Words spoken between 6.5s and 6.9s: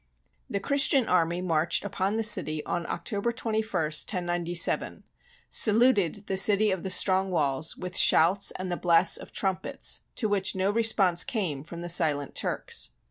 of the